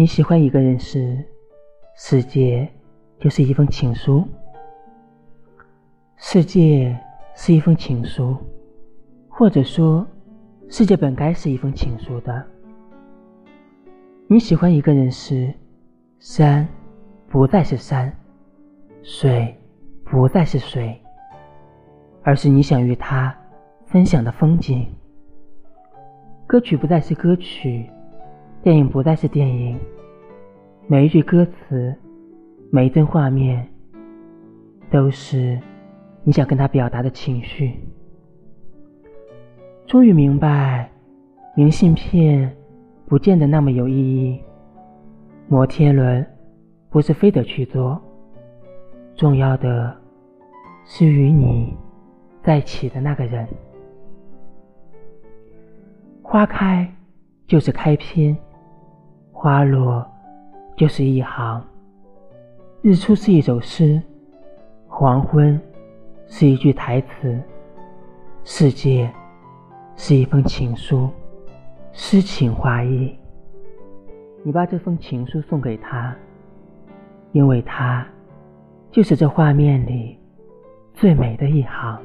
[0.00, 1.22] 你喜欢一个人时，
[1.94, 2.66] 世界
[3.18, 4.26] 就是一封情书。
[6.16, 6.98] 世界
[7.34, 8.34] 是一封情书，
[9.28, 10.06] 或者说，
[10.70, 12.42] 世界本该是一封情书的。
[14.26, 15.52] 你喜欢一个人时，
[16.18, 16.66] 山
[17.28, 18.10] 不再是山，
[19.02, 19.54] 水
[20.02, 20.98] 不再是水，
[22.22, 23.36] 而是你想与他
[23.84, 24.90] 分享的风景。
[26.46, 27.86] 歌曲不再是歌曲。
[28.62, 29.80] 电影不再是电影，
[30.86, 31.96] 每一句歌词，
[32.70, 33.66] 每一帧画面，
[34.90, 35.58] 都是
[36.24, 37.72] 你想跟他表达的情绪。
[39.86, 40.90] 终于明白，
[41.56, 42.54] 明信片
[43.06, 44.38] 不见得那么有意义。
[45.48, 46.24] 摩天轮
[46.90, 47.98] 不是非得去做，
[49.16, 49.96] 重要的
[50.84, 51.74] 是与你
[52.42, 53.48] 在一起的那个人。
[56.20, 56.86] 花开
[57.46, 58.36] 就是开篇。
[59.42, 60.06] 花落
[60.76, 61.64] 就是一行，
[62.82, 63.98] 日出是一首诗，
[64.86, 65.58] 黄昏
[66.26, 67.40] 是一句台词，
[68.44, 69.10] 世界
[69.96, 71.08] 是一封情书，
[71.90, 73.18] 诗情画意。
[74.42, 76.14] 你把这封情书送给他，
[77.32, 78.06] 因为他
[78.90, 80.18] 就是这画面里
[80.92, 81.98] 最美的一行。